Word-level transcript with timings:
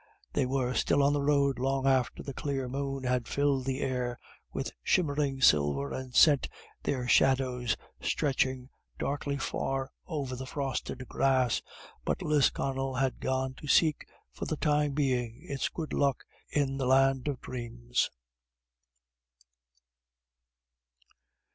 They 0.33 0.47
were 0.47 0.73
still 0.73 1.03
on 1.03 1.13
the 1.13 1.21
road 1.21 1.59
long 1.59 1.85
after 1.85 2.23
the 2.23 2.33
clear 2.33 2.67
moon 2.67 3.03
had 3.03 3.27
filled 3.27 3.65
the 3.65 3.81
air 3.81 4.17
with 4.51 4.71
shimmering 4.81 5.41
silver, 5.41 5.91
and 5.91 6.15
sent 6.15 6.49
their 6.81 7.07
shadows 7.07 7.77
stretching 8.01 8.71
darkly 8.97 9.37
far 9.37 9.91
over 10.07 10.35
the 10.35 10.47
frosted 10.47 11.07
grass. 11.07 11.61
But 12.03 12.23
Lisconnel 12.23 12.95
had 12.95 13.19
gone 13.19 13.53
to 13.61 13.67
seek, 13.67 14.07
for 14.31 14.45
the 14.45 14.57
time 14.57 14.93
being, 14.93 15.37
its 15.47 15.69
good 15.69 15.93
luck 15.93 16.23
in 16.49 16.77
the 16.79 16.87
land 16.87 17.27
of 17.27 17.39
dreams. 17.39 18.09